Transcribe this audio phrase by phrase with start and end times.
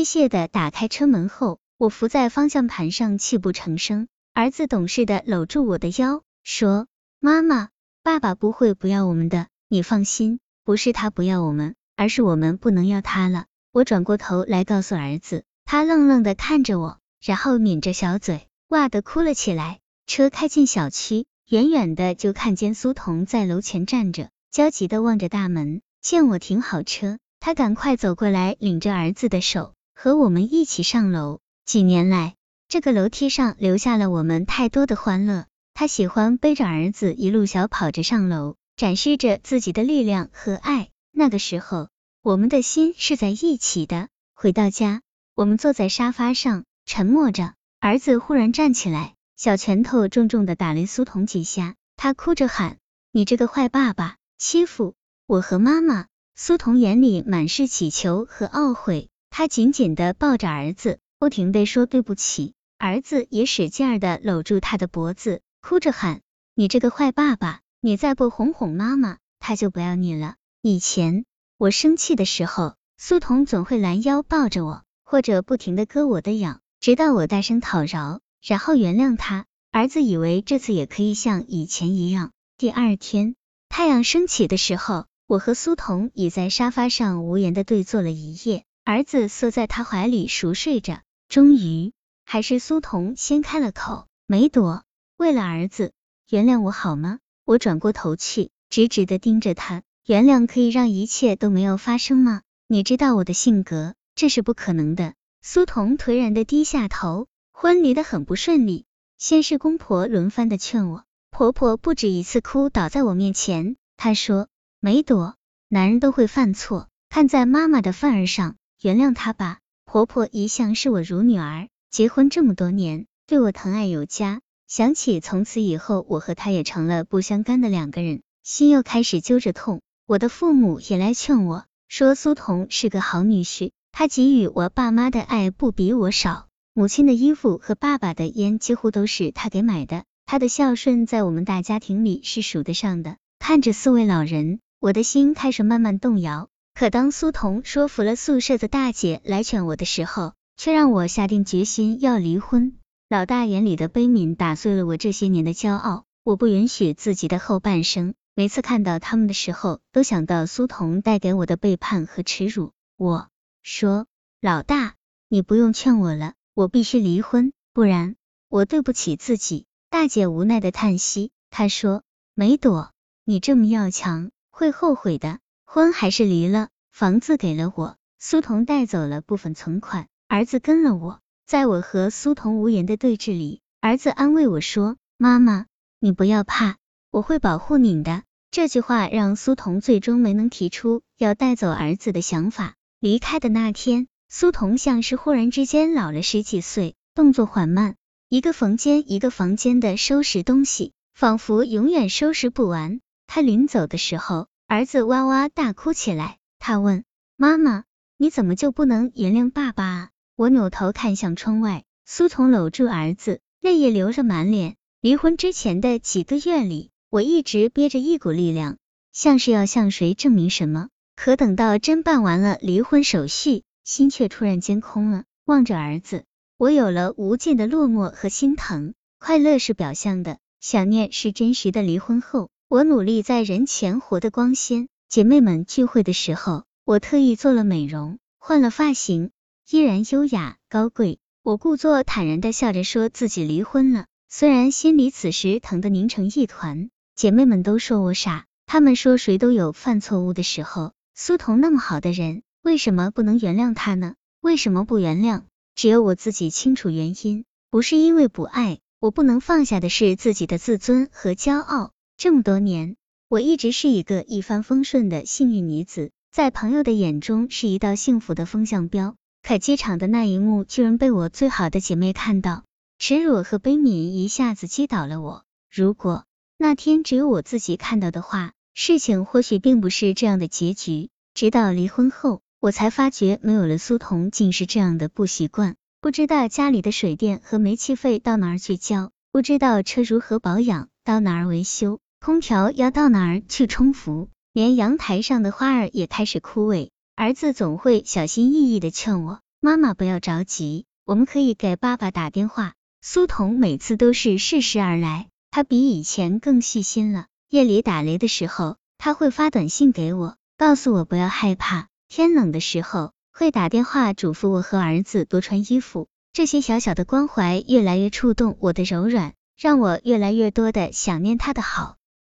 [0.00, 4.08] 机械的打开车门后，我伏在方向盘上泣不成声。
[4.32, 6.86] 儿子懂事的搂住我的腰，说
[7.20, 7.68] ：“妈妈，
[8.02, 19.80] 爸爸不会不要我们的，你放心，不是他不要我们，而是我们不能要他了。”我转过头来告诉儿子，他愣愣的看着我，然后抿着小嘴，哇的哭了起来。
[20.06, 25.82] 车开进小区，远远的就看见苏童在楼前站着，焦急的望着大门。
[26.00, 31.40] 见我停好车，他赶快走过来，领着儿子的手，和我们一起上楼。
[31.66, 32.34] 几年来，
[32.68, 35.44] 这个楼梯上留下了我们太多的欢乐。
[35.74, 40.88] 他喜欢背着儿子一路小跑着上楼，展示着自己的力量和爱。
[41.12, 41.90] 那个时候，
[42.22, 44.08] 我们的心是在一起的。
[44.34, 45.02] 回到家，
[45.34, 47.52] 我们坐在沙发上沉默着。
[47.78, 52.78] 儿子忽然站起来，小拳头重重的打了苏童几下，他哭着喊
[53.12, 54.94] ：“你这个坏爸爸，欺负
[55.26, 62.54] 我和妈妈！”苏童眼里满是乞求和懊悔，他紧紧的抱着儿子，不停的说对不起。
[62.76, 66.20] 儿子也使劲的搂住他的脖子，哭着喊
[66.54, 71.24] ：“你这个坏爸爸，你再不哄哄妈妈，他就不要你了。”以前
[71.58, 79.46] 我生气的时候，苏童总会拦腰抱着我，或者不停的割我的痒，直到我大声讨饶，然后原谅他。
[79.70, 82.32] 儿子以为这次也可以像以前一样。
[82.58, 83.36] 第二天
[83.68, 91.02] 太阳升起的时候，我和苏童倚在沙发上无言的对坐了一夜，儿子缩在他怀里熟睡着。
[91.28, 91.92] 终于。
[92.24, 94.84] 还是苏童先开了口，梅朵，
[95.16, 95.90] 为了儿子，
[96.28, 97.18] 原谅我好吗？
[97.44, 102.42] 我转过头去，直直的盯着他，原谅可以让一切都没有发生吗？
[102.68, 105.14] 你知道我的性格，这是不可能的。
[105.42, 108.84] 苏童颓然的低下头，婚礼的很不顺利，
[109.18, 114.46] 先是公婆轮番的劝我，婆婆不止一次哭倒在我面前，她说，
[114.78, 115.34] 梅朵，
[115.68, 119.58] 男人都会犯错，看在妈妈的份儿上，原谅他吧。
[119.84, 121.68] 婆婆一向视我如女儿。
[121.90, 124.40] 结婚这么多年，对我疼爱有加。
[124.68, 129.80] 想起从此以后，我和她也成了不相干的两个人，心又开始揪着痛。
[130.06, 143.16] 我的父母也来劝我，说苏童是个好女婿，他给予我爸妈的爱不比我少，母亲的衣服和爸爸的烟几乎都是他给买的，他的孝顺在我们大家庭里是数得上的。
[143.40, 146.48] 看着四位老人，我的心开始慢慢动摇。
[146.80, 152.78] 可当苏童说服了宿舍的大姐来劝我的时候，却让我下定决心要离婚。
[153.10, 156.06] 老大眼里的悲悯打碎了我这些年的骄傲。
[156.22, 162.72] 我不允许自己的后半生，每次看到他们的时候，都想到苏童带给我的背叛和耻辱。
[162.96, 163.28] 我
[163.62, 164.06] 说，
[164.40, 164.94] 老大，
[165.28, 168.16] 你不用劝我了，我必须离婚，不然
[168.48, 169.66] 我对不起自己。
[169.90, 172.90] 大姐无奈的叹息，她说，梅朵，
[173.26, 175.40] 你这么要强，会后悔的。
[175.72, 180.08] 婚还是离了，房子给了我，苏童带走了部分存款。
[180.26, 185.66] 儿子跟了我，在我和苏童无言的对峙里，儿子安慰我说：“妈妈，
[186.00, 186.78] 你不要怕，
[187.12, 192.74] 我会保护你的。”这句话让苏童最终没能提出要带走儿子的想法。
[192.98, 197.94] 离开的那天，苏童像是忽然之间老了十几岁，动作缓慢，
[198.28, 202.98] 一个房间一个房间的收拾东西，仿佛永远收拾不完。
[203.28, 206.38] 他临走的时候，儿子哇哇大哭起来。
[206.60, 207.02] 他问
[207.36, 207.82] 妈妈
[208.16, 214.76] ：“你怎么就不能原谅爸爸啊？”我扭头看向窗外，苏童搂住儿子，泪也流着满脸。
[215.00, 218.76] 离婚之前的几个月里，我一直憋着一股力量，
[219.12, 220.88] 像是要向谁证明什么。
[221.16, 225.24] 可等到真办完了离婚手续，心却突然间空了。
[225.46, 226.22] 望着儿子，
[226.56, 228.94] 我有了无尽的落寞和心疼。
[229.18, 231.82] 快乐是表象的，想念是真实的。
[231.82, 234.86] 离婚后，我努力在人前活得光鲜。
[235.08, 239.32] 姐妹们聚会的时候，我特意做了美容，换了发型。
[239.68, 246.90] 依然优雅高贵，我故作坦然的笑着说自己离婚了，虽然心里此时疼得拧成一团。
[247.16, 254.14] 姐妹们都说我傻，她们说谁都有犯错误的时候，苏童那么好的人，为什么不能原谅他呢？
[254.40, 255.42] 为什么不原谅？
[255.74, 261.90] 只有我自己清楚原因，不是因为不爱，我不能放下的是自己的自尊和骄傲。
[262.20, 262.96] 这么多年，
[263.30, 269.16] 我一直是一个一帆风顺的幸运女子，在朋友的眼中是一道幸福的风向标。
[269.42, 272.64] 可机场的那一幕居然被我最好的姐妹看到，
[272.98, 275.44] 耻辱和悲悯一下子击倒了我。
[275.72, 276.26] 如果
[276.58, 281.08] 那天只有我自己看到的话，事情或许并不是这样的结局。
[281.32, 296.90] 直到离婚后，我才发觉没有了苏童竟是这样的不习惯，不知道家里的水电和煤气费到哪儿去交，不知道车如何保养，到哪儿维修，空调要到哪儿去充服，连阳台上的花儿也开始枯萎。
[297.16, 302.74] 儿子总会小心翼翼的劝我，妈妈不要着急，我们可以给爸爸打电话。
[303.00, 307.24] 苏童每次都是适时而来，他比以前更细心了。
[307.48, 311.88] 夜里打雷的时候，他会发短信给我，告诉我不要害怕。
[312.10, 316.06] 天冷的时候，会打电话嘱咐我和儿子多穿衣服。
[316.34, 321.96] 这些小小的关怀越来越触动我的柔软，让我越来越多的想念他的好。